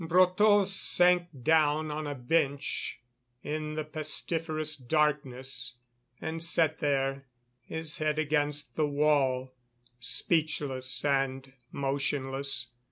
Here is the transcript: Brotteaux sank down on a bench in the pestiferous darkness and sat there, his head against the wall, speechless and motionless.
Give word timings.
Brotteaux 0.03 0.63
sank 0.63 1.27
down 1.43 1.91
on 1.91 2.07
a 2.07 2.15
bench 2.15 2.99
in 3.43 3.75
the 3.75 3.83
pestiferous 3.85 4.75
darkness 4.75 5.75
and 6.19 6.41
sat 6.43 6.79
there, 6.79 7.27
his 7.61 7.99
head 7.99 8.17
against 8.17 8.75
the 8.75 8.87
wall, 8.87 9.53
speechless 9.99 11.05
and 11.05 11.53
motionless. 11.71 12.71